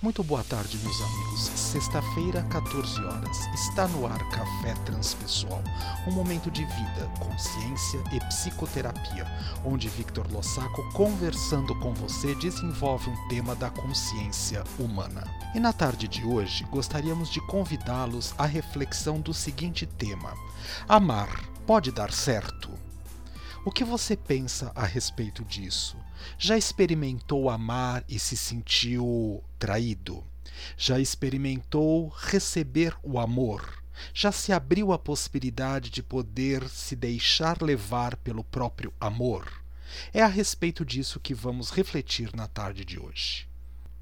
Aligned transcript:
Muito 0.00 0.22
boa 0.22 0.44
tarde, 0.44 0.78
meus 0.78 1.00
amigos. 1.02 1.40
Sexta-feira, 1.40 2.44
14 2.44 3.04
horas. 3.04 3.36
Está 3.52 3.88
no 3.88 4.06
ar 4.06 4.20
Café 4.28 4.72
Transpessoal, 4.84 5.60
um 6.06 6.12
momento 6.12 6.52
de 6.52 6.64
vida, 6.64 7.10
consciência 7.18 8.00
e 8.12 8.20
psicoterapia, 8.26 9.26
onde 9.64 9.88
Victor 9.88 10.30
Lossaco, 10.30 10.88
conversando 10.92 11.74
com 11.80 11.92
você, 11.94 12.32
desenvolve 12.36 13.10
um 13.10 13.28
tema 13.28 13.56
da 13.56 13.70
consciência 13.70 14.62
humana. 14.78 15.24
E 15.52 15.58
na 15.58 15.72
tarde 15.72 16.06
de 16.06 16.24
hoje, 16.24 16.62
gostaríamos 16.70 17.28
de 17.28 17.40
convidá-los 17.40 18.32
à 18.38 18.46
reflexão 18.46 19.20
do 19.20 19.34
seguinte 19.34 19.84
tema: 19.84 20.32
Amar 20.88 21.42
pode 21.66 21.90
dar 21.90 22.12
certo? 22.12 22.70
O 23.64 23.72
que 23.72 23.84
você 23.84 24.16
pensa 24.16 24.72
a 24.74 24.86
respeito 24.86 25.44
disso? 25.44 25.96
Já 26.38 26.56
experimentou 26.56 27.50
amar 27.50 28.04
e 28.08 28.18
se 28.18 28.36
sentiu 28.36 29.42
traído? 29.58 30.24
Já 30.76 30.98
experimentou 30.98 32.08
receber 32.08 32.96
o 33.02 33.18
amor? 33.18 33.82
Já 34.14 34.30
se 34.30 34.52
abriu 34.52 34.92
a 34.92 34.98
possibilidade 34.98 35.90
de 35.90 36.02
poder 36.02 36.68
se 36.68 36.94
deixar 36.94 37.60
levar 37.60 38.16
pelo 38.16 38.44
próprio 38.44 38.94
amor? 39.00 39.50
É 40.14 40.22
a 40.22 40.28
respeito 40.28 40.84
disso 40.84 41.18
que 41.18 41.34
vamos 41.34 41.70
refletir 41.70 42.34
na 42.34 42.46
tarde 42.46 42.84
de 42.84 42.98
hoje. 42.98 43.48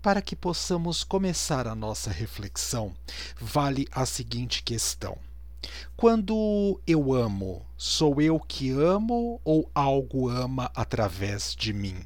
Para 0.02 0.20
que 0.20 0.36
possamos 0.36 1.02
começar 1.02 1.66
a 1.66 1.74
nossa 1.74 2.10
reflexão, 2.10 2.95
vale 3.40 3.88
a 3.90 4.04
seguinte 4.04 4.62
questão: 4.62 5.18
quando 5.96 6.80
eu 6.86 7.12
amo, 7.12 7.64
sou 7.76 8.20
eu 8.20 8.38
que 8.38 8.70
amo 8.70 9.40
ou 9.44 9.70
algo 9.74 10.28
ama 10.28 10.70
através 10.74 11.54
de 11.54 11.72
mim? 11.72 12.04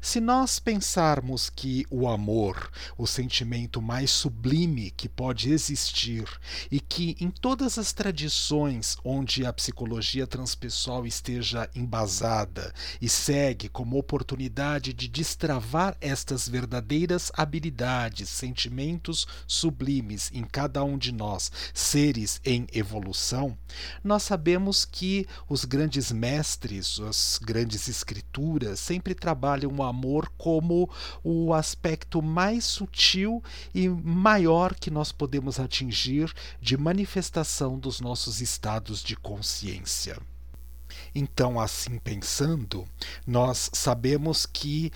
Se 0.00 0.20
nós 0.20 0.58
pensarmos 0.58 1.50
que 1.50 1.84
o 1.90 2.08
amor, 2.08 2.70
o 2.96 3.06
sentimento 3.06 3.82
mais 3.82 4.10
sublime 4.10 4.90
que 4.90 5.08
pode 5.08 5.50
existir 5.50 6.24
e 6.70 6.78
que 6.78 7.16
em 7.20 7.30
todas 7.30 7.78
as 7.78 7.92
tradições 7.92 8.96
onde 9.04 9.44
a 9.44 9.52
psicologia 9.52 10.26
transpessoal 10.26 11.06
esteja 11.06 11.68
embasada 11.74 12.72
e 13.00 13.08
segue 13.08 13.68
como 13.68 13.98
oportunidade 13.98 14.92
de 14.92 15.08
destravar 15.08 15.96
estas 16.00 16.48
verdadeiras 16.48 17.32
habilidades, 17.34 18.28
sentimentos 18.28 19.26
sublimes 19.46 20.30
em 20.32 20.44
cada 20.44 20.84
um 20.84 20.96
de 20.96 21.12
nós, 21.12 21.50
seres 21.74 22.40
em 22.44 22.66
evolução, 22.72 23.56
nós 24.02 24.22
sabemos 24.22 24.84
que 24.84 25.26
os 25.48 25.64
grandes 25.64 26.12
mestres, 26.12 27.00
as 27.00 27.38
grandes 27.42 27.88
escrituras 27.88 28.78
sempre 28.80 29.14
trabalham 29.14 29.55
trabalham 29.56 29.74
o 29.74 29.82
amor 29.82 30.30
como 30.36 30.88
o 31.24 31.54
aspecto 31.54 32.20
mais 32.20 32.64
sutil 32.64 33.42
e 33.74 33.88
maior 33.88 34.74
que 34.74 34.90
nós 34.90 35.10
podemos 35.10 35.58
atingir 35.58 36.32
de 36.60 36.76
manifestação 36.76 37.78
dos 37.78 38.00
nossos 38.00 38.40
estados 38.40 39.02
de 39.02 39.16
consciência. 39.16 40.18
Então, 41.14 41.58
assim 41.58 41.98
pensando, 41.98 42.86
nós 43.26 43.70
sabemos 43.72 44.44
que 44.44 44.92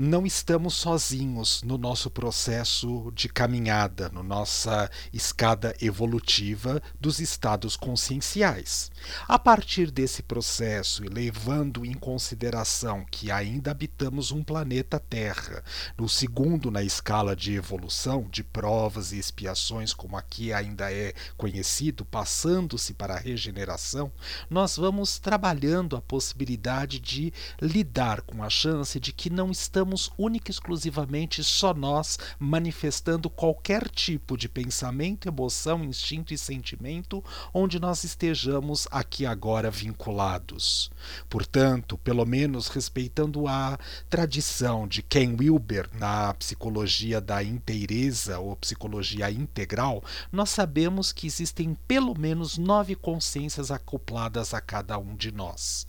não 0.00 0.24
estamos 0.24 0.74
sozinhos 0.74 1.62
no 1.62 1.76
nosso 1.76 2.10
processo 2.10 3.12
de 3.14 3.28
caminhada, 3.28 4.08
na 4.08 4.22
no 4.22 4.30
nossa 4.30 4.90
escada 5.12 5.74
evolutiva 5.80 6.82
dos 6.98 7.20
estados 7.20 7.76
conscienciais. 7.76 8.90
A 9.28 9.38
partir 9.38 9.90
desse 9.90 10.22
processo 10.22 11.04
e 11.04 11.08
levando 11.08 11.84
em 11.84 11.92
consideração 11.92 13.04
que 13.10 13.30
ainda 13.30 13.72
habitamos 13.72 14.32
um 14.32 14.42
planeta 14.42 14.98
Terra, 14.98 15.62
no 15.98 16.08
segundo 16.08 16.70
na 16.70 16.82
escala 16.82 17.36
de 17.36 17.54
evolução, 17.54 18.26
de 18.30 18.42
provas 18.42 19.12
e 19.12 19.18
expiações, 19.18 19.92
como 19.92 20.16
aqui 20.16 20.52
ainda 20.52 20.90
é 20.90 21.12
conhecido, 21.36 22.04
passando-se 22.06 22.94
para 22.94 23.14
a 23.14 23.18
regeneração, 23.18 24.10
nós 24.48 24.76
vamos 24.76 25.18
trabalhando 25.18 25.96
a 25.96 26.00
possibilidade 26.00 26.98
de 26.98 27.32
lidar 27.60 28.22
com 28.22 28.42
a 28.42 28.48
chance 28.48 28.98
de 28.98 29.12
que 29.12 29.28
não 29.28 29.50
estamos 29.50 29.89
única 30.18 30.50
e 30.50 30.52
exclusivamente 30.52 31.42
só 31.42 31.72
nós 31.72 32.18
manifestando 32.38 33.30
qualquer 33.30 33.88
tipo 33.88 34.36
de 34.36 34.48
pensamento, 34.48 35.28
emoção, 35.28 35.84
instinto 35.84 36.34
e 36.34 36.38
sentimento 36.38 37.24
onde 37.52 37.78
nós 37.78 38.04
estejamos 38.04 38.86
aqui 38.90 39.26
agora 39.26 39.70
vinculados. 39.70 40.90
Portanto, 41.28 41.96
pelo 41.98 42.24
menos 42.24 42.68
respeitando 42.68 43.46
a 43.46 43.78
tradição 44.08 44.86
de 44.86 45.02
Ken 45.02 45.36
Wilber 45.38 45.88
na 45.94 46.34
psicologia 46.34 47.20
da 47.20 47.42
inteireza 47.42 48.38
ou 48.38 48.56
psicologia 48.56 49.30
integral, 49.30 50.02
nós 50.30 50.50
sabemos 50.50 51.12
que 51.12 51.26
existem 51.26 51.76
pelo 51.86 52.18
menos 52.18 52.58
nove 52.58 52.94
consciências 52.94 53.70
acopladas 53.70 54.54
a 54.54 54.60
cada 54.60 54.98
um 54.98 55.14
de 55.14 55.32
nós, 55.32 55.86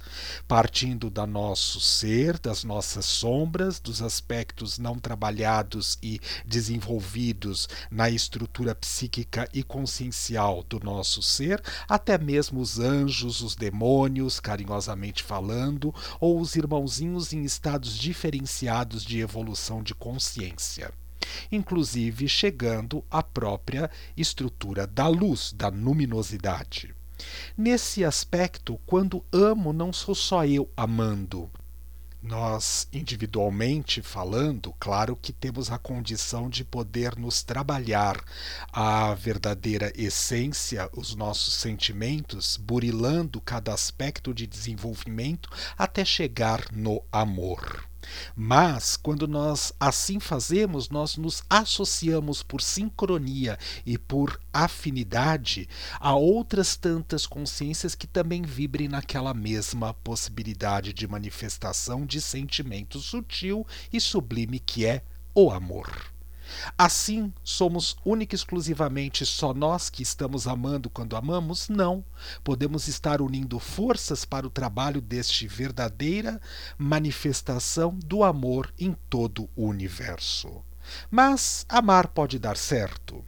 partindo 0.47 1.09
da 1.09 1.25
nosso 1.25 1.79
ser, 1.79 2.39
das 2.39 2.63
nossas 2.63 3.05
sombras, 3.05 3.79
dos 3.91 4.01
aspectos 4.01 4.79
não 4.79 4.97
trabalhados 4.97 5.99
e 6.01 6.21
desenvolvidos 6.45 7.67
na 7.91 8.09
estrutura 8.09 8.73
psíquica 8.73 9.49
e 9.53 9.63
consciencial 9.63 10.63
do 10.63 10.79
nosso 10.79 11.21
ser, 11.21 11.61
até 11.89 12.17
mesmo 12.17 12.61
os 12.61 12.79
anjos, 12.79 13.41
os 13.41 13.53
demônios, 13.53 14.39
carinhosamente 14.39 15.21
falando, 15.21 15.93
ou 16.21 16.39
os 16.39 16.55
irmãozinhos 16.55 17.33
em 17.33 17.43
estados 17.43 17.97
diferenciados 17.97 19.03
de 19.03 19.19
evolução 19.19 19.83
de 19.83 19.93
consciência 19.93 20.91
inclusive 21.51 22.27
chegando 22.27 23.03
à 23.09 23.21
própria 23.23 23.89
estrutura 24.17 24.85
da 24.87 25.07
luz, 25.07 25.53
da 25.53 25.69
luminosidade. 25.69 26.93
Nesse 27.55 28.03
aspecto, 28.03 28.79
quando 28.85 29.23
amo, 29.31 29.71
não 29.71 29.93
sou 29.93 30.15
só 30.15 30.45
eu 30.45 30.69
amando, 30.75 31.49
nós, 32.21 32.87
individualmente 32.93 34.01
falando, 34.01 34.73
claro 34.79 35.15
que 35.15 35.33
temos 35.33 35.71
a 35.71 35.77
condição 35.77 36.49
de 36.49 36.63
poder 36.63 37.17
nos 37.17 37.41
trabalhar 37.41 38.23
a 38.71 39.13
verdadeira 39.15 39.91
essência, 39.95 40.89
os 40.95 41.15
nossos 41.15 41.55
sentimentos, 41.55 42.57
burilando 42.57 43.41
cada 43.41 43.73
aspecto 43.73 44.33
de 44.33 44.45
desenvolvimento 44.45 45.49
até 45.77 46.05
chegar 46.05 46.65
no 46.71 47.03
amor. 47.11 47.90
Mas, 48.35 48.97
quando 48.97 49.27
nós 49.27 49.73
assim 49.79 50.19
fazemos, 50.19 50.89
nós 50.89 51.17
nos 51.17 51.43
associamos 51.49 52.43
por 52.43 52.61
sincronia 52.61 53.57
e 53.85 53.97
por 53.97 54.39
afinidade 54.53 55.67
a 55.99 56.15
outras 56.15 56.75
tantas 56.75 57.25
consciências 57.25 57.95
que 57.95 58.07
também 58.07 58.41
vibrem 58.41 58.87
naquela 58.87 59.33
mesma 59.33 59.93
possibilidade 59.93 60.93
de 60.93 61.07
manifestação 61.07 62.05
de 62.05 62.19
sentimento 62.21 62.99
sutil 62.99 63.65
e 63.91 63.99
sublime 63.99 64.59
que 64.59 64.85
é 64.85 65.03
o 65.33 65.49
amor. 65.49 66.10
Assim, 66.77 67.33
somos 67.43 67.95
única 68.05 68.35
e 68.35 68.37
exclusivamente 68.37 69.25
só 69.25 69.53
nós 69.53 69.89
que 69.89 70.03
estamos 70.03 70.47
amando 70.47 70.89
quando 70.89 71.15
amamos? 71.15 71.69
Não. 71.69 72.03
Podemos 72.43 72.87
estar 72.87 73.21
unindo 73.21 73.59
forças 73.59 74.25
para 74.25 74.45
o 74.45 74.49
trabalho 74.49 75.01
deste 75.01 75.47
verdadeira 75.47 76.41
manifestação 76.77 77.97
do 78.05 78.23
amor 78.23 78.73
em 78.79 78.95
todo 79.09 79.49
o 79.55 79.65
universo. 79.67 80.63
Mas 81.09 81.65
amar 81.69 82.07
pode 82.07 82.39
dar 82.39 82.57
certo? 82.57 83.23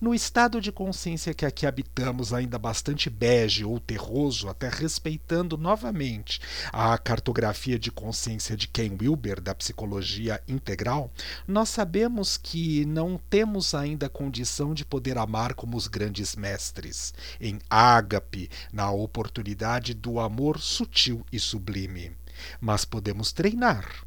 No 0.00 0.14
estado 0.14 0.60
de 0.60 0.72
consciência 0.72 1.34
que 1.34 1.46
aqui 1.46 1.66
habitamos, 1.66 2.32
ainda 2.32 2.58
bastante 2.58 3.08
bege 3.08 3.64
ou 3.64 3.78
terroso, 3.78 4.48
até 4.48 4.68
respeitando 4.68 5.56
novamente 5.56 6.40
a 6.72 6.96
cartografia 6.98 7.78
de 7.78 7.90
consciência 7.90 8.56
de 8.56 8.68
Ken 8.68 8.96
Wilber, 9.00 9.40
da 9.40 9.54
psicologia 9.54 10.42
integral, 10.46 11.10
nós 11.46 11.68
sabemos 11.68 12.36
que 12.36 12.84
não 12.84 13.20
temos 13.30 13.74
ainda 13.74 14.08
condição 14.08 14.74
de 14.74 14.84
poder 14.84 15.18
amar 15.18 15.54
como 15.54 15.76
os 15.76 15.86
grandes 15.86 16.36
mestres, 16.36 17.14
em 17.40 17.58
ágape, 17.68 18.50
na 18.72 18.90
oportunidade 18.90 19.94
do 19.94 20.18
amor 20.20 20.60
sutil 20.60 21.24
e 21.32 21.38
sublime. 21.38 22.12
Mas 22.60 22.84
podemos 22.84 23.32
treinar 23.32 24.04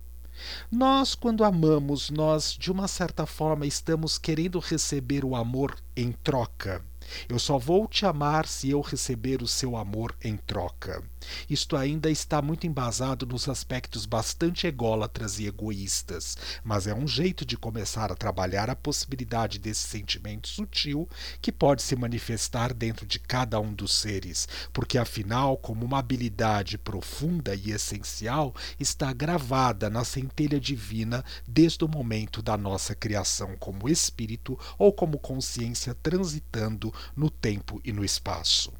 nós, 0.72 1.16
quando 1.16 1.44
amamos, 1.44 2.10
nós 2.10 2.52
de 2.58 2.72
uma 2.72 2.88
certa 2.88 3.26
forma 3.26 3.66
estamos 3.66 4.18
querendo 4.18 4.60
receber 4.60 5.24
o 5.24 5.36
amor 5.36 5.76
em 5.96 6.12
troca. 6.12 6.84
Eu 7.30 7.38
só 7.40 7.58
vou 7.58 7.88
te 7.88 8.06
amar 8.06 8.48
se 8.48 8.70
eu 8.70 8.82
receber 8.82 9.42
o 9.42 9.48
seu 9.48 9.78
amor 9.78 10.16
em 10.24 10.38
troca. 10.38 11.04
Isto 11.50 11.75
ainda 11.75 12.10
está 12.10 12.42
muito 12.42 12.68
embasado 12.68 13.25
nos 13.25 13.48
aspectos 13.50 14.06
bastante 14.06 14.68
ególatras 14.68 15.39
e 15.39 15.48
egoístas, 15.48 16.38
mas 16.63 16.88
é 16.88 16.94
um 16.94 17.07
jeito 17.07 17.45
de 17.45 17.57
começar 17.57 18.12
a 18.12 18.16
trabalhar 18.16 18.69
a 18.69 18.75
possibilidade 18.75 19.60
desse 19.60 19.88
sentimento 19.88 20.48
sutil 20.48 21.07
que 21.42 21.51
pode 21.51 21.81
se 21.81 21.95
manifestar 21.95 22.74
dentro 22.74 23.06
de 23.06 23.19
cada 23.19 23.60
um 23.60 23.74
dos 23.74 23.94
seres, 23.94 24.48
porque 24.72 24.98
afinal, 24.98 25.57
como 25.57 25.86
uma 25.86 26.00
habilidade 26.00 26.77
profunda 26.77 27.56
e 27.56 27.72
essencial, 27.72 28.54
está 28.80 29.12
gravada 29.13 29.89
na 29.89 30.04
centelha 30.04 30.60
divina 30.60 31.24
desde 31.48 31.83
o 31.83 31.88
momento 31.88 32.42
da 32.42 32.57
nossa 32.57 32.95
criação 32.95 33.56
como 33.57 33.89
espírito 33.89 34.57
ou 34.77 34.94
como 34.94 35.18
consciência 35.18 35.95
transitando 35.95 36.94
no 37.16 37.30
tempo 37.30 37.81
e 37.83 37.92
no 37.92 38.04
espaço. 38.04 38.74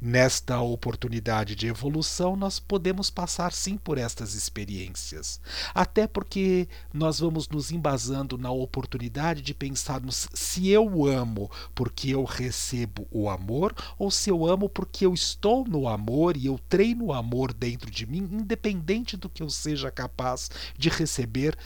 Nesta 0.00 0.60
oportunidade 0.60 1.54
de 1.54 1.66
evolução, 1.66 2.36
nós 2.36 2.58
podemos 2.58 3.10
passar 3.10 3.52
sim 3.52 3.76
por 3.76 3.98
estas 3.98 4.34
experiências. 4.34 5.40
Até 5.74 6.06
porque 6.06 6.68
nós 6.92 7.20
vamos 7.20 7.48
nos 7.48 7.70
embasando 7.70 8.36
na 8.36 8.50
oportunidade 8.50 9.42
de 9.42 9.54
pensarmos 9.54 10.28
se 10.34 10.68
eu 10.68 11.06
amo 11.06 11.50
porque 11.74 12.10
eu 12.10 12.24
recebo 12.24 13.06
o 13.10 13.28
amor 13.28 13.74
ou 13.98 14.10
se 14.10 14.30
eu 14.30 14.46
amo 14.46 14.68
porque 14.68 15.06
eu 15.06 15.14
estou 15.14 15.66
no 15.66 15.88
amor 15.88 16.36
e 16.36 16.46
eu 16.46 16.58
treino 16.68 17.06
o 17.06 17.12
amor 17.12 17.52
dentro 17.52 17.90
de 17.90 18.06
mim, 18.06 18.28
independente 18.32 19.16
do 19.16 19.28
que 19.28 19.42
eu 19.42 19.50
seja 19.50 19.90
capaz 19.90 20.50
de 20.76 20.88
receber 20.88 21.56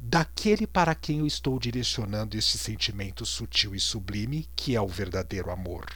daquele 0.00 0.66
para 0.66 0.94
quem 0.94 1.18
eu 1.18 1.26
estou 1.26 1.58
direcionando 1.58 2.36
este 2.36 2.56
sentimento 2.56 3.26
sutil 3.26 3.74
e 3.74 3.80
sublime 3.80 4.48
que 4.54 4.76
é 4.76 4.80
o 4.80 4.86
verdadeiro 4.86 5.50
amor. 5.50 5.86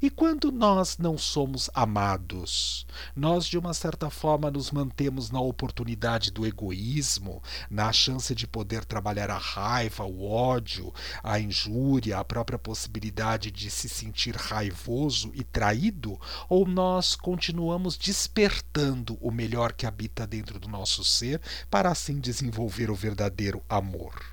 E 0.00 0.10
quando 0.10 0.50
nós 0.50 0.98
não 0.98 1.16
somos 1.16 1.70
amados, 1.72 2.86
nós 3.14 3.46
de 3.46 3.56
uma 3.56 3.72
certa 3.72 4.10
forma 4.10 4.50
nos 4.50 4.70
mantemos 4.70 5.30
na 5.30 5.40
oportunidade 5.40 6.30
do 6.30 6.46
egoísmo, 6.46 7.42
na 7.70 7.92
chance 7.92 8.34
de 8.34 8.46
poder 8.46 8.84
trabalhar 8.84 9.30
a 9.30 9.38
raiva, 9.38 10.04
o 10.04 10.28
ódio, 10.28 10.92
a 11.22 11.38
injúria, 11.38 12.18
a 12.18 12.24
própria 12.24 12.58
possibilidade 12.58 13.50
de 13.50 13.70
se 13.70 13.88
sentir 13.88 14.34
raivoso 14.34 15.30
e 15.34 15.44
traído, 15.44 16.20
ou 16.48 16.66
nós 16.66 17.14
continuamos 17.14 17.96
despertando 17.96 19.16
o 19.20 19.30
melhor 19.30 19.72
que 19.72 19.86
habita 19.86 20.26
dentro 20.26 20.58
do 20.58 20.68
nosso 20.68 21.04
ser 21.04 21.40
para 21.70 21.90
assim 21.90 22.18
desenvolver 22.18 22.90
o 22.90 22.94
verdadeiro 22.94 23.62
amor? 23.68 24.31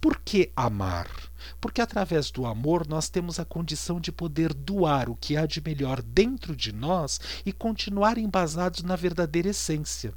Por 0.00 0.20
que 0.24 0.50
amar? 0.54 1.08
Porque 1.60 1.80
através 1.80 2.30
do 2.30 2.46
amor 2.46 2.86
nós 2.86 3.08
temos 3.08 3.38
a 3.38 3.44
condição 3.44 4.00
de 4.00 4.12
poder 4.12 4.54
doar 4.54 5.08
o 5.08 5.16
que 5.16 5.36
há 5.36 5.46
de 5.46 5.60
melhor 5.60 6.02
dentro 6.02 6.54
de 6.54 6.72
nós 6.72 7.20
e 7.44 7.52
continuar 7.52 8.18
embasados 8.18 8.82
na 8.82 8.96
verdadeira 8.96 9.48
essência. 9.48 10.14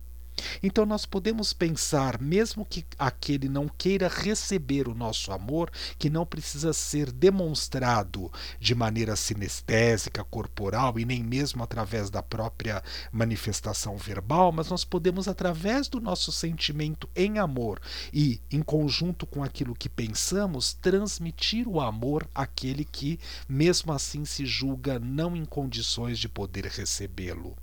Então 0.62 0.86
nós 0.86 1.06
podemos 1.06 1.53
pensar, 1.53 2.19
mesmo 2.21 2.65
que 2.65 2.86
aquele 2.97 3.47
não 3.50 3.68
queira 3.68 4.07
receber 4.07 4.88
o 4.88 4.95
nosso 4.95 5.31
amor, 5.31 5.71
que 5.97 6.09
não 6.09 6.25
precisa 6.25 6.74
ser 6.74 7.12
demonstrado 7.12 8.31
de 8.59 8.75
maneira 8.75 9.15
sinestésica, 9.15 10.24
corporal 10.24 11.00
e 11.00 11.06
nem 11.06 11.24
mesmo 11.24 11.63
através 11.63 12.09
da 12.09 12.21
própria 12.21 12.83
manifestação 13.12 13.97
verbal, 13.97 14.51
mas 14.51 14.69
nós 14.69 14.83
podemos 14.83 15.27
através 15.27 15.88
do 15.88 16.00
nosso 16.00 16.31
sentimento 16.31 17.09
em 17.15 17.39
amor 17.39 17.80
e 18.13 18.42
em 18.51 18.62
conjunto 18.62 19.25
com 19.25 19.44
aquilo 19.44 19.75
que 19.75 19.89
pensamos, 19.89 20.74
transmitir 20.74 21.68
o 21.68 21.80
amor 21.81 22.27
àquele 22.33 22.86
que 22.86 23.19
mesmo 23.47 23.92
assim 23.92 24.25
se 24.25 24.45
julga 24.45 25.00
não 25.00 25.36
em 25.36 25.45
condições 25.45 26.19
de 26.19 26.27
poder 26.27 26.65
recebê-lo. 26.65 27.56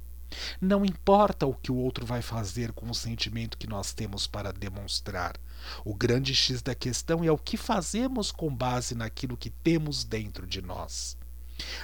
Não 0.60 0.84
importa 0.84 1.46
o 1.46 1.54
que 1.54 1.72
o 1.72 1.76
outro 1.76 2.04
vai 2.06 2.22
fazer 2.22 2.72
com 2.72 2.90
o 2.90 2.94
sentimento 2.94 3.58
que 3.58 3.66
nós 3.66 3.92
temos 3.92 4.26
para 4.26 4.52
demonstrar. 4.52 5.36
O 5.84 5.94
grande 5.94 6.34
X 6.34 6.62
da 6.62 6.74
questão 6.74 7.22
é 7.22 7.30
o 7.30 7.38
que 7.38 7.56
fazemos 7.56 8.32
com 8.32 8.54
base 8.54 8.94
naquilo 8.94 9.36
que 9.36 9.50
temos 9.50 10.04
dentro 10.04 10.46
de 10.46 10.60
nós. 10.60 11.16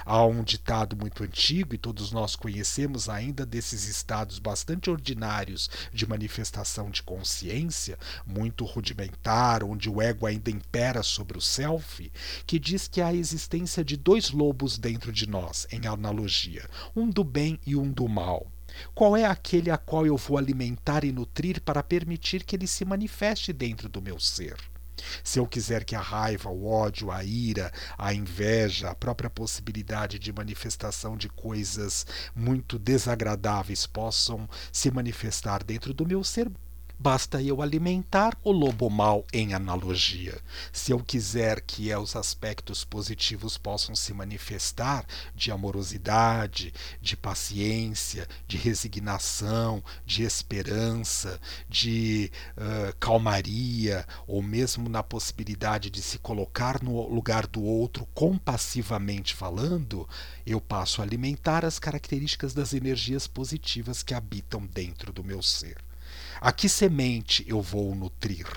Há 0.05 0.25
um 0.25 0.43
ditado 0.43 0.95
muito 0.95 1.23
antigo, 1.23 1.75
e 1.75 1.77
todos 1.77 2.11
nós 2.11 2.35
conhecemos 2.35 3.09
ainda 3.09 3.45
desses 3.45 3.87
estados 3.87 4.39
bastante 4.39 4.89
ordinários 4.89 5.69
de 5.93 6.07
manifestação 6.07 6.89
de 6.89 7.03
consciência, 7.03 7.97
muito 8.25 8.65
rudimentar, 8.65 9.63
onde 9.63 9.89
o 9.89 10.01
ego 10.01 10.25
ainda 10.25 10.49
impera 10.49 11.03
sobre 11.03 11.37
o 11.37 11.41
self, 11.41 12.11
que 12.45 12.59
diz 12.59 12.87
que 12.87 13.01
há 13.01 13.07
a 13.07 13.15
existência 13.15 13.83
de 13.83 13.97
dois 13.97 14.31
lobos 14.31 14.77
dentro 14.77 15.11
de 15.11 15.27
nós, 15.27 15.67
em 15.71 15.87
analogia, 15.87 16.67
um 16.95 17.09
do 17.09 17.23
bem 17.23 17.59
e 17.65 17.75
um 17.75 17.91
do 17.91 18.07
mal. 18.07 18.47
Qual 18.93 19.17
é 19.17 19.25
aquele 19.25 19.71
a 19.71 19.77
qual 19.77 20.05
eu 20.05 20.15
vou 20.15 20.37
alimentar 20.37 21.03
e 21.03 21.11
nutrir 21.11 21.61
para 21.61 21.83
permitir 21.83 22.43
que 22.43 22.55
ele 22.55 22.67
se 22.67 22.85
manifeste 22.85 23.51
dentro 23.51 23.89
do 23.89 24.01
meu 24.01 24.19
ser? 24.19 24.55
Se 25.23 25.39
eu 25.39 25.47
quiser 25.47 25.83
que 25.83 25.95
a 25.95 26.01
raiva, 26.01 26.49
o 26.49 26.67
ódio, 26.67 27.11
a 27.11 27.23
ira, 27.23 27.71
a 27.97 28.13
inveja, 28.13 28.89
a 28.89 28.95
própria 28.95 29.29
possibilidade 29.29 30.19
de 30.19 30.31
manifestação 30.31 31.17
de 31.17 31.29
coisas 31.29 32.05
muito 32.35 32.77
desagradáveis 32.79 33.85
possam 33.85 34.49
se 34.71 34.91
manifestar 34.91 35.63
dentro 35.63 35.93
do 35.93 36.05
meu 36.05 36.23
ser, 36.23 36.51
Basta 37.01 37.41
eu 37.41 37.61
alimentar 37.61 38.37
o 38.43 38.51
lobo 38.51 38.89
mau 38.89 39.25
em 39.31 39.53
analogia. 39.53 40.37
Se 40.69 40.91
eu 40.91 40.99
quiser 40.99 41.61
que 41.61 41.95
os 41.95 42.13
aspectos 42.13 42.83
positivos 42.83 43.57
possam 43.57 43.95
se 43.95 44.13
manifestar 44.13 45.05
de 45.33 45.49
amorosidade, 45.49 46.73
de 47.01 47.15
paciência, 47.15 48.27
de 48.45 48.57
resignação, 48.57 49.81
de 50.05 50.23
esperança, 50.23 51.39
de 51.69 52.29
uh, 52.57 52.93
calmaria, 52.99 54.05
ou 54.27 54.43
mesmo 54.43 54.89
na 54.89 55.01
possibilidade 55.01 55.89
de 55.89 56.01
se 56.01 56.19
colocar 56.19 56.83
no 56.83 57.07
lugar 57.07 57.47
do 57.47 57.63
outro 57.63 58.05
compassivamente 58.13 59.33
falando, 59.33 60.05
eu 60.45 60.59
passo 60.59 60.99
a 60.99 61.05
alimentar 61.05 61.63
as 61.63 61.79
características 61.79 62.53
das 62.53 62.73
energias 62.73 63.25
positivas 63.25 64.03
que 64.03 64.13
habitam 64.13 64.65
dentro 64.65 65.13
do 65.13 65.23
meu 65.23 65.41
ser. 65.41 65.77
A 66.41 66.51
que 66.51 66.69
semente 66.69 67.43
eu 67.47 67.61
vou 67.61 67.93
nutrir? 67.95 68.47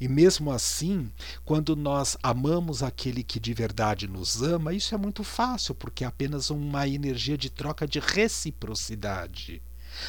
E 0.00 0.08
mesmo 0.08 0.50
assim, 0.50 1.10
quando 1.44 1.74
nós 1.74 2.16
amamos 2.22 2.82
aquele 2.82 3.22
que 3.22 3.40
de 3.40 3.52
verdade 3.52 4.06
nos 4.06 4.42
ama, 4.42 4.72
isso 4.72 4.94
é 4.94 4.98
muito 4.98 5.24
fácil, 5.24 5.74
porque 5.74 6.04
é 6.04 6.06
apenas 6.06 6.50
uma 6.50 6.86
energia 6.88 7.36
de 7.36 7.50
troca 7.50 7.86
de 7.86 7.98
reciprocidade. 7.98 9.62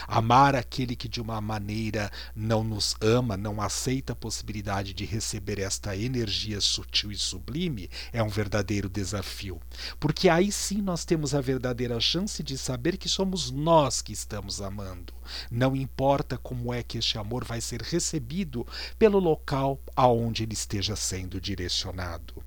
Amar 0.07 0.55
aquele 0.55 0.95
que 0.95 1.07
de 1.07 1.21
uma 1.21 1.41
maneira 1.41 2.11
não 2.35 2.63
nos 2.63 2.95
ama, 3.01 3.35
não 3.35 3.61
aceita 3.61 4.13
a 4.13 4.15
possibilidade 4.15 4.93
de 4.93 5.05
receber 5.05 5.59
esta 5.59 5.95
energia 5.95 6.61
sutil 6.61 7.11
e 7.11 7.17
sublime, 7.17 7.89
é 8.13 8.21
um 8.21 8.29
verdadeiro 8.29 8.87
desafio. 8.87 9.59
Porque 9.99 10.29
aí 10.29 10.51
sim 10.51 10.81
nós 10.81 11.05
temos 11.05 11.33
a 11.33 11.41
verdadeira 11.41 11.99
chance 11.99 12.43
de 12.43 12.57
saber 12.57 12.97
que 12.97 13.09
somos 13.09 13.51
nós 13.51 14.01
que 14.01 14.13
estamos 14.13 14.61
amando. 14.61 15.13
Não 15.49 15.75
importa 15.75 16.37
como 16.37 16.73
é 16.73 16.83
que 16.83 16.99
este 16.99 17.17
amor 17.17 17.43
vai 17.43 17.59
ser 17.59 17.81
recebido 17.81 18.65
pelo 18.99 19.19
local 19.19 19.79
aonde 19.95 20.43
ele 20.43 20.53
esteja 20.53 20.95
sendo 20.95 21.41
direcionado 21.41 22.44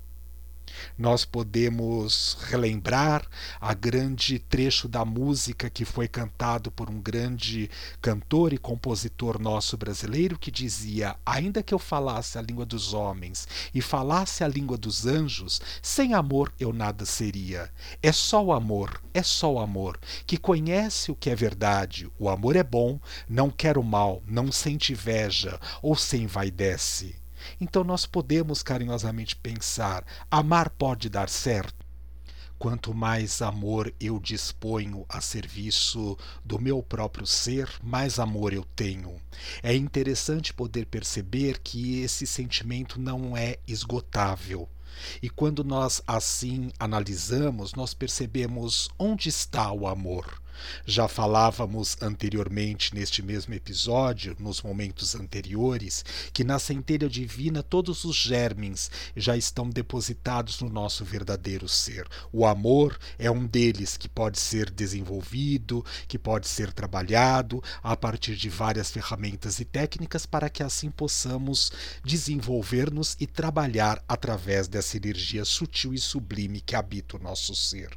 nós 0.97 1.25
podemos 1.25 2.37
relembrar 2.41 3.25
a 3.59 3.73
grande 3.73 4.39
trecho 4.39 4.87
da 4.87 5.05
música 5.05 5.69
que 5.69 5.85
foi 5.85 6.07
cantado 6.07 6.71
por 6.71 6.89
um 6.89 6.99
grande 6.99 7.69
cantor 8.01 8.53
e 8.53 8.57
compositor 8.57 9.39
nosso 9.39 9.77
brasileiro 9.77 10.37
que 10.37 10.51
dizia: 10.51 11.15
Ainda 11.25 11.63
que 11.63 11.73
eu 11.73 11.79
falasse 11.79 12.37
a 12.37 12.41
língua 12.41 12.65
dos 12.65 12.93
homens 12.93 13.47
e 13.73 13.81
falasse 13.81 14.43
a 14.43 14.47
língua 14.47 14.77
dos 14.77 15.05
anjos, 15.05 15.61
sem 15.81 16.13
amor 16.13 16.53
eu 16.59 16.73
nada 16.73 17.05
seria. 17.05 17.71
É 18.01 18.11
só 18.11 18.43
o 18.43 18.51
amor, 18.51 19.01
é 19.13 19.23
só 19.23 19.53
o 19.53 19.59
amor, 19.59 19.99
que 20.25 20.37
conhece 20.37 21.11
o 21.11 21.15
que 21.15 21.29
é 21.29 21.35
verdade. 21.35 22.09
O 22.17 22.29
amor 22.29 22.55
é 22.55 22.63
bom, 22.63 22.99
não 23.27 23.49
quer 23.49 23.77
o 23.77 23.83
mal, 23.83 24.21
não 24.27 24.51
sente 24.51 24.93
inveja 24.93 25.59
ou 25.81 25.95
se 25.95 26.17
envaidece. 26.17 27.15
Então 27.59 27.83
nós 27.83 28.05
podemos 28.05 28.63
carinhosamente 28.63 29.35
pensar: 29.35 30.05
amar 30.29 30.69
pode 30.69 31.09
dar 31.09 31.29
certo? 31.29 31.89
Quanto 32.59 32.93
mais 32.93 33.41
amor 33.41 33.93
eu 34.01 34.19
disponho 34.19 35.05
a 35.07 35.21
serviço 35.21 36.17
do 36.43 36.59
meu 36.59 36.83
próprio 36.83 37.25
ser, 37.25 37.69
mais 37.81 38.19
amor 38.19 38.51
eu 38.51 38.65
tenho. 38.75 39.15
É 39.63 39.73
interessante 39.73 40.53
poder 40.53 40.85
perceber 40.85 41.59
que 41.59 42.01
esse 42.01 42.27
sentimento 42.27 42.99
não 42.99 43.37
é 43.37 43.59
esgotável. 43.65 44.67
E 45.21 45.29
quando 45.29 45.63
nós 45.63 46.01
assim 46.05 46.69
analisamos, 46.77 47.73
nós 47.75 47.93
percebemos 47.93 48.89
onde 48.99 49.29
está 49.29 49.71
o 49.71 49.87
amor. 49.87 50.41
Já 50.85 51.07
falávamos 51.07 51.97
anteriormente 52.01 52.93
neste 52.93 53.21
mesmo 53.21 53.53
episódio, 53.53 54.35
nos 54.39 54.61
momentos 54.61 55.15
anteriores, 55.15 56.03
que 56.33 56.43
na 56.43 56.59
centelha 56.59 57.09
divina 57.09 57.61
todos 57.61 58.03
os 58.03 58.15
germes 58.15 58.89
já 59.15 59.35
estão 59.35 59.69
depositados 59.69 60.59
no 60.61 60.69
nosso 60.69 61.03
verdadeiro 61.05 61.67
ser. 61.67 62.07
O 62.31 62.45
amor 62.45 62.97
é 63.17 63.29
um 63.29 63.45
deles 63.45 63.97
que 63.97 64.09
pode 64.09 64.39
ser 64.39 64.69
desenvolvido, 64.69 65.85
que 66.07 66.17
pode 66.17 66.47
ser 66.47 66.71
trabalhado 66.71 67.63
a 67.81 67.95
partir 67.95 68.35
de 68.35 68.49
várias 68.49 68.91
ferramentas 68.91 69.59
e 69.59 69.65
técnicas 69.65 70.25
para 70.25 70.49
que 70.49 70.63
assim 70.63 70.89
possamos 70.89 71.71
desenvolver-nos 72.03 73.15
e 73.19 73.27
trabalhar 73.27 74.03
através 74.07 74.67
dessa 74.67 74.97
energia 74.97 75.45
sutil 75.45 75.93
e 75.93 75.97
sublime 75.97 76.61
que 76.61 76.75
habita 76.75 77.17
o 77.17 77.19
nosso 77.19 77.55
ser. 77.55 77.89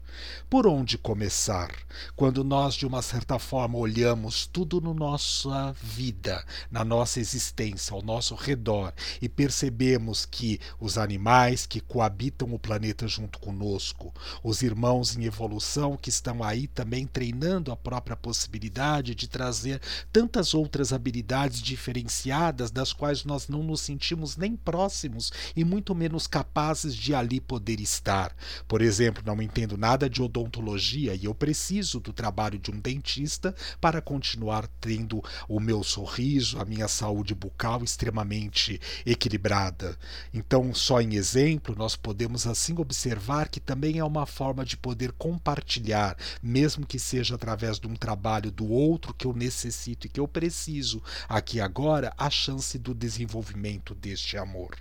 Por 0.48 0.66
onde 0.66 0.98
começar? 0.98 1.70
Quando 2.14 2.44
nós, 2.52 2.74
de 2.74 2.86
uma 2.86 3.00
certa 3.00 3.38
forma, 3.38 3.78
olhamos 3.78 4.44
tudo 4.44 4.78
na 4.78 4.92
nossa 4.92 5.74
vida, 5.82 6.44
na 6.70 6.84
nossa 6.84 7.18
existência, 7.18 7.94
ao 7.94 8.02
nosso 8.02 8.34
redor 8.34 8.92
e 9.22 9.26
percebemos 9.26 10.26
que 10.26 10.60
os 10.78 10.98
animais 10.98 11.64
que 11.64 11.80
coabitam 11.80 12.52
o 12.52 12.58
planeta 12.58 13.08
junto 13.08 13.38
conosco, 13.38 14.12
os 14.44 14.60
irmãos 14.60 15.16
em 15.16 15.24
evolução 15.24 15.96
que 15.96 16.10
estão 16.10 16.44
aí 16.44 16.66
também 16.66 17.06
treinando 17.06 17.72
a 17.72 17.76
própria 17.76 18.16
possibilidade 18.16 19.14
de 19.14 19.26
trazer 19.28 19.80
tantas 20.12 20.52
outras 20.52 20.92
habilidades 20.92 21.58
diferenciadas 21.62 22.70
das 22.70 22.92
quais 22.92 23.24
nós 23.24 23.48
não 23.48 23.62
nos 23.62 23.80
sentimos 23.80 24.36
nem 24.36 24.56
próximos 24.56 25.32
e 25.56 25.64
muito 25.64 25.94
menos 25.94 26.26
capazes 26.26 26.94
de 26.94 27.14
ali 27.14 27.40
poder 27.40 27.80
estar. 27.80 28.36
Por 28.68 28.82
exemplo, 28.82 29.22
não 29.24 29.40
entendo 29.40 29.78
nada 29.78 30.06
de 30.06 30.20
odontologia 30.20 31.14
e 31.14 31.24
eu 31.24 31.34
preciso 31.34 31.98
do 31.98 32.12
trabalho 32.12 32.31
de 32.58 32.70
um 32.70 32.80
dentista 32.80 33.54
para 33.80 34.00
continuar 34.00 34.66
tendo 34.80 35.22
o 35.48 35.60
meu 35.60 35.84
sorriso, 35.84 36.58
a 36.58 36.64
minha 36.64 36.88
saúde 36.88 37.34
bucal 37.34 37.84
extremamente 37.84 38.80
equilibrada. 39.04 39.96
Então, 40.32 40.74
só 40.74 41.00
em 41.00 41.14
exemplo, 41.14 41.76
nós 41.76 41.94
podemos 41.94 42.46
assim 42.46 42.74
observar 42.78 43.48
que 43.48 43.60
também 43.60 43.98
é 43.98 44.04
uma 44.04 44.26
forma 44.26 44.64
de 44.64 44.76
poder 44.76 45.12
compartilhar, 45.12 46.16
mesmo 46.42 46.86
que 46.86 46.98
seja 46.98 47.34
através 47.34 47.78
de 47.78 47.86
um 47.86 47.94
trabalho 47.94 48.50
do 48.50 48.68
outro 48.68 49.14
que 49.14 49.26
eu 49.26 49.32
necessito 49.32 50.06
e 50.06 50.10
que 50.10 50.18
eu 50.18 50.26
preciso 50.26 51.02
aqui 51.28 51.60
agora, 51.60 52.12
a 52.16 52.30
chance 52.30 52.78
do 52.78 52.94
desenvolvimento 52.94 53.94
deste 53.94 54.36
amor. 54.36 54.76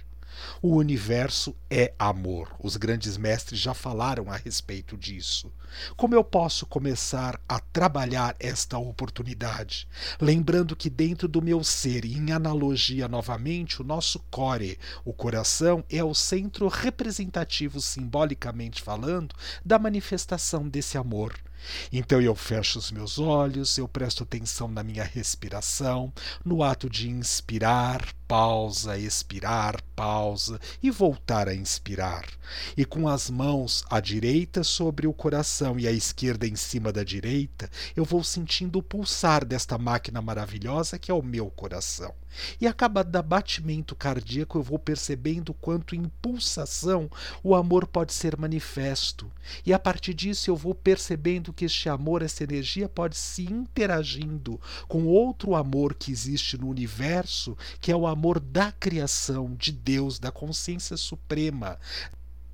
O 0.61 0.75
universo 0.75 1.55
é 1.69 1.93
amor. 1.97 2.55
Os 2.59 2.77
grandes 2.77 3.17
mestres 3.17 3.59
já 3.59 3.73
falaram 3.73 4.31
a 4.31 4.37
respeito 4.37 4.97
disso. 4.97 5.51
Como 5.95 6.13
eu 6.13 6.23
posso 6.23 6.65
começar 6.65 7.39
a 7.47 7.59
trabalhar 7.59 8.35
esta 8.39 8.77
oportunidade? 8.77 9.87
Lembrando 10.19 10.75
que 10.75 10.89
dentro 10.89 11.27
do 11.27 11.41
meu 11.41 11.63
ser, 11.63 12.05
em 12.05 12.31
analogia 12.31 13.07
novamente, 13.07 13.81
o 13.81 13.85
nosso 13.85 14.19
core, 14.29 14.77
o 15.05 15.13
coração, 15.13 15.83
é 15.89 16.03
o 16.03 16.13
centro 16.13 16.67
representativo, 16.67 17.79
simbolicamente 17.79 18.81
falando, 18.81 19.33
da 19.63 19.79
manifestação 19.79 20.67
desse 20.67 20.97
amor. 20.97 21.33
Então 21.91 22.21
eu 22.21 22.35
fecho 22.35 22.79
os 22.79 22.91
meus 22.91 23.19
olhos, 23.19 23.77
eu 23.77 23.87
presto 23.87 24.23
atenção 24.23 24.67
na 24.67 24.83
minha 24.83 25.03
respiração, 25.03 26.11
no 26.43 26.63
ato 26.63 26.89
de 26.89 27.09
inspirar, 27.09 28.13
pausa, 28.27 28.97
expirar, 28.97 29.81
pausa 29.95 30.59
e 30.81 30.89
voltar 30.89 31.49
a 31.49 31.53
inspirar. 31.53 32.25
E 32.77 32.85
com 32.85 33.07
as 33.07 33.29
mãos 33.29 33.83
à 33.89 33.99
direita 33.99 34.63
sobre 34.63 35.05
o 35.05 35.13
coração 35.13 35.77
e 35.77 35.87
à 35.87 35.91
esquerda 35.91 36.47
em 36.47 36.55
cima 36.55 36.91
da 36.91 37.03
direita, 37.03 37.69
eu 37.95 38.05
vou 38.05 38.23
sentindo 38.23 38.79
o 38.79 38.83
pulsar 38.83 39.43
desta 39.43 39.77
máquina 39.77 40.21
maravilhosa 40.21 40.97
que 40.97 41.11
é 41.11 41.13
o 41.13 41.21
meu 41.21 41.49
coração. 41.49 42.13
E 42.59 42.67
a 42.67 42.73
cada 42.73 43.21
batimento 43.21 43.95
cardíaco 43.95 44.57
eu 44.57 44.63
vou 44.63 44.79
percebendo 44.79 45.53
quanto 45.53 45.95
em 45.95 46.03
pulsação 46.21 47.09
o 47.43 47.53
amor 47.53 47.85
pode 47.85 48.13
ser 48.13 48.37
manifesto. 48.37 49.29
E 49.65 49.73
a 49.73 49.79
partir 49.79 50.13
disso 50.13 50.49
eu 50.49 50.55
vou 50.55 50.73
percebendo 50.73 51.50
que 51.53 51.65
este 51.65 51.89
amor, 51.89 52.21
essa 52.21 52.43
energia 52.43 52.87
pode 52.87 53.17
se 53.17 53.43
interagindo 53.43 54.59
com 54.87 55.05
outro 55.05 55.55
amor 55.55 55.93
que 55.93 56.11
existe 56.11 56.57
no 56.57 56.67
universo, 56.67 57.57
que 57.79 57.91
é 57.91 57.95
o 57.95 58.07
amor 58.07 58.39
da 58.39 58.71
criação, 58.71 59.55
de 59.55 59.71
Deus, 59.71 60.19
da 60.19 60.31
consciência 60.31 60.97
suprema, 60.97 61.77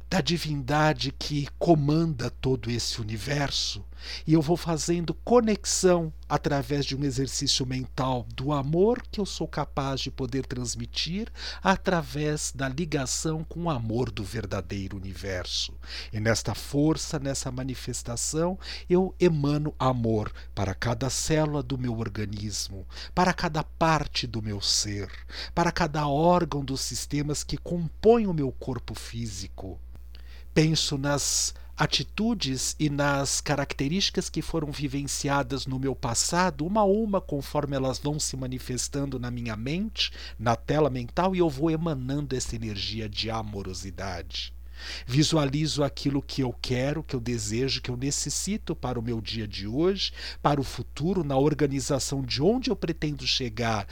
da 0.09 0.21
divindade 0.21 1.11
que 1.11 1.49
comanda 1.59 2.29
todo 2.29 2.71
esse 2.71 3.01
universo, 3.01 3.83
e 4.25 4.33
eu 4.33 4.41
vou 4.41 4.55
fazendo 4.55 5.13
conexão 5.13 6.13
através 6.29 6.85
de 6.85 6.95
um 6.95 7.03
exercício 7.03 7.65
mental 7.65 8.25
do 8.33 8.53
amor 8.53 9.03
que 9.11 9.19
eu 9.19 9.25
sou 9.25 9.47
capaz 9.47 9.99
de 9.99 10.09
poder 10.09 10.45
transmitir 10.45 11.27
através 11.61 12.53
da 12.55 12.69
ligação 12.69 13.43
com 13.43 13.63
o 13.63 13.69
amor 13.69 14.09
do 14.09 14.23
verdadeiro 14.23 14.95
universo. 14.95 15.73
E 16.13 16.21
nesta 16.21 16.55
força, 16.55 17.19
nessa 17.19 17.51
manifestação, 17.51 18.57
eu 18.89 19.13
emano 19.19 19.75
amor 19.77 20.31
para 20.55 20.73
cada 20.73 21.09
célula 21.09 21.61
do 21.61 21.77
meu 21.77 21.97
organismo, 21.97 22.87
para 23.13 23.33
cada 23.33 23.61
parte 23.61 24.25
do 24.25 24.41
meu 24.41 24.61
ser, 24.61 25.09
para 25.53 25.71
cada 25.71 26.07
órgão 26.07 26.63
dos 26.63 26.79
sistemas 26.79 27.43
que 27.43 27.57
compõem 27.57 28.25
o 28.25 28.33
meu 28.33 28.53
corpo 28.53 28.95
físico 28.95 29.77
penso 30.57 30.97
nas 30.97 31.53
atitudes 31.77 32.75
e 32.79 32.89
nas 32.89 33.39
características 33.39 34.27
que 34.27 34.41
foram 34.41 34.71
vivenciadas 34.71 35.67
no 35.67 35.77
meu 35.77 35.95
passado, 35.95 36.65
uma 36.65 36.81
a 36.81 36.83
uma, 36.83 37.21
conforme 37.21 37.75
elas 37.75 37.99
vão 37.99 38.19
se 38.19 38.35
manifestando 38.35 39.19
na 39.19 39.29
minha 39.29 39.55
mente, 39.55 40.11
na 40.39 40.55
tela 40.55 40.89
mental, 40.89 41.35
e 41.35 41.37
eu 41.37 41.47
vou 41.47 41.69
emanando 41.69 42.35
essa 42.35 42.55
energia 42.55 43.07
de 43.07 43.29
amorosidade. 43.29 44.51
Visualizo 45.05 45.83
aquilo 45.83 46.23
que 46.23 46.41
eu 46.41 46.51
quero, 46.59 47.03
que 47.03 47.15
eu 47.15 47.19
desejo, 47.19 47.79
que 47.79 47.91
eu 47.91 47.97
necessito 47.97 48.75
para 48.75 48.99
o 48.99 49.03
meu 49.03 49.21
dia 49.21 49.47
de 49.47 49.67
hoje, 49.67 50.11
para 50.41 50.59
o 50.59 50.63
futuro, 50.63 51.23
na 51.23 51.37
organização 51.37 52.23
de 52.23 52.41
onde 52.41 52.71
eu 52.71 52.75
pretendo 52.75 53.27
chegar, 53.27 53.87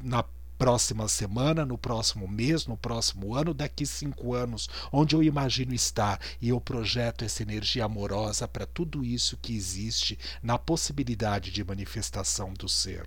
na 0.00 0.22
próxima 0.58 1.06
semana, 1.06 1.64
no 1.64 1.78
próximo 1.78 2.26
mês, 2.26 2.66
no 2.66 2.76
próximo 2.76 3.34
ano, 3.34 3.54
daqui 3.54 3.86
cinco 3.86 4.34
anos, 4.34 4.68
onde 4.92 5.14
eu 5.14 5.22
imagino 5.22 5.72
estar 5.72 6.20
e 6.40 6.48
eu 6.48 6.60
projeto 6.60 7.24
essa 7.24 7.42
energia 7.42 7.84
amorosa 7.84 8.48
para 8.48 8.66
tudo 8.66 9.04
isso 9.04 9.38
que 9.40 9.54
existe 9.56 10.18
na 10.42 10.58
possibilidade 10.58 11.52
de 11.52 11.62
manifestação 11.62 12.52
do 12.52 12.68
ser. 12.68 13.06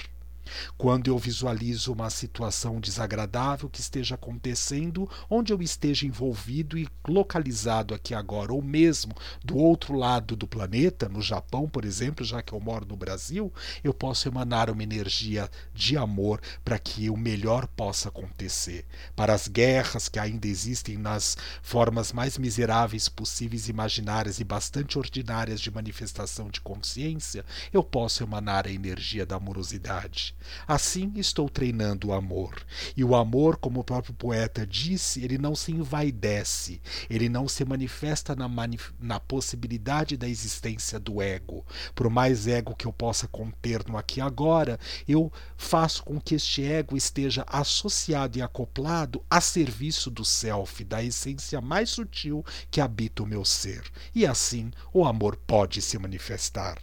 Quando 0.78 1.08
eu 1.08 1.18
visualizo 1.18 1.94
uma 1.94 2.10
situação 2.10 2.80
desagradável 2.80 3.70
que 3.70 3.80
esteja 3.80 4.16
acontecendo, 4.16 5.10
onde 5.30 5.54
eu 5.54 5.62
esteja 5.62 6.06
envolvido 6.06 6.78
e 6.78 6.88
localizado 7.08 7.94
aqui 7.94 8.14
agora, 8.14 8.54
ou 8.54 8.62
mesmo 8.62 9.14
do 9.44 9.58
outro 9.58 9.96
lado 9.96 10.36
do 10.36 10.48
planeta, 10.48 11.08
no 11.10 11.22
Japão, 11.22 11.68
por 11.68 11.86
exemplo, 11.86 12.26
já 12.26 12.42
que 12.42 12.54
eu 12.54 12.60
moro 12.60 12.86
no 12.86 12.96
Brasil, 12.96 13.54
eu 13.84 13.94
posso 13.94 14.28
emanar 14.28 14.70
uma 14.70 14.84
energia 14.84 15.50
de 15.74 15.98
amor 15.98 16.42
para 16.64 16.80
que 16.80 17.10
o 17.10 17.18
melhor 17.18 17.68
possa 17.68 18.10
acontecer. 18.10 18.86
Para 19.16 19.34
as 19.34 19.48
guerras 19.48 20.10
que 20.10 20.20
ainda 20.20 20.48
existem 20.48 20.98
nas 20.98 21.38
formas 21.62 22.12
mais 22.12 22.38
miseráveis 22.38 23.08
possíveis, 23.08 23.70
imaginárias 23.70 24.40
e 24.40 24.44
bastante 24.44 24.98
ordinárias 24.98 25.60
de 25.62 25.72
manifestação 25.72 26.50
de 26.50 26.62
consciência, 26.62 27.46
eu 27.72 27.84
posso 27.84 28.24
emanar 28.24 28.68
a 28.68 28.72
energia 28.72 29.26
da 29.26 29.36
amorosidade. 29.36 30.36
Assim 30.68 31.12
estou 31.16 31.50
treinando 31.50 32.08
o 32.08 32.14
amor. 32.14 32.56
E 32.96 33.04
o 33.04 33.16
amor, 33.16 33.58
como 33.58 33.80
o 33.80 33.84
próprio 33.84 34.14
poeta 34.14 34.66
disse, 34.66 35.24
ele 35.24 35.38
não 35.38 35.56
se 35.56 35.72
envaidece, 35.72 36.82
ele 37.10 37.30
não 37.30 37.48
se 37.48 37.64
manifesta 37.66 38.36
na, 38.36 38.48
manif 38.48 38.92
na 39.00 39.20
possibilidade 39.20 40.18
da 40.18 40.28
existência 40.28 41.00
do 41.00 41.22
ego. 41.22 41.66
Por 41.96 42.10
mais 42.10 42.48
ego 42.48 42.76
que 42.76 42.86
eu 42.86 42.94
possa 42.94 43.28
conter 43.28 43.88
no 43.88 43.98
aqui 43.98 44.20
e 44.20 44.22
agora, 44.22 44.80
eu 45.08 45.32
faço 45.58 46.04
com 46.04 46.20
que 46.20 46.36
este 46.36 46.64
ego 46.64 46.98
esteja 46.98 47.46
associado 47.48 48.38
e 48.38 48.42
acoplado 48.42 49.24
a 49.30 49.40
serviço 49.40 50.10
do 50.10 50.26
self, 50.26 50.84
da 50.84 51.04
essência 51.04 51.62
mais 51.62 51.90
sutil 51.90 52.46
que 52.70 52.82
habita 52.82 53.24
o 53.24 53.28
meu 53.28 53.46
ser. 53.46 53.84
E 54.14 54.26
assim 54.26 54.72
o 54.94 55.06
amor 55.06 55.36
pode 55.36 55.82
se 55.82 55.98
manifestar. 55.98 56.78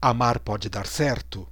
Amar 0.00 0.38
pode 0.38 0.68
dar 0.68 0.86
certo? 0.86 1.48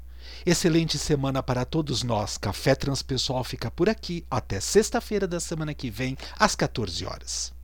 Excelente 0.49 0.97
semana 0.97 1.43
para 1.43 1.65
todos 1.65 2.05
nós. 2.05 2.39
Café 2.39 2.77
Transpessoal 2.77 3.43
fica 3.43 3.69
por 3.69 3.89
aqui. 3.89 4.25
Até 4.31 4.61
sexta-feira 4.61 5.27
da 5.27 5.41
semana 5.41 5.75
que 5.75 5.91
vem, 5.91 6.17
às 6.39 6.55
14 6.55 7.05
horas. 7.05 7.56